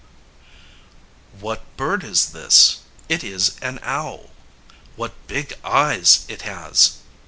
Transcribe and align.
]What 1.41 1.61
bird 1.77 2.03
is 2.03 2.31
this? 2.31 2.77
It 3.07 3.23
is 3.23 3.55
an 3.61 3.79
owl. 3.83 4.31
What 4.95 5.13
big 5.27 5.53
eyes 5.63 6.25
it 6.27 6.41
has! 6.41 6.93